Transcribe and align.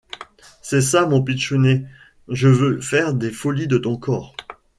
C’est 0.63 0.81
ça 0.81 1.05
mon 1.05 1.21
Pitchounet, 1.21 1.85
je 2.27 2.47
veux 2.47 2.81
faire 2.81 3.13
des 3.13 3.29
folies 3.29 3.67
de 3.67 3.77
ton 3.77 3.97
corps... 3.97 4.35